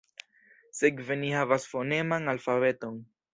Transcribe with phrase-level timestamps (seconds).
[0.77, 2.99] Sekve ni havas foneman alfabeton.